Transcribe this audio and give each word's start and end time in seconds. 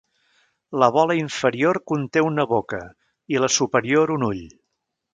La 0.83 0.89
bola 0.95 1.17
inferior 1.19 1.79
conté 1.93 2.25
una 2.31 2.49
boca, 2.55 2.83
i 3.37 3.45
la 3.45 3.55
superior 3.61 4.19
un 4.19 4.31
ull. 4.33 4.45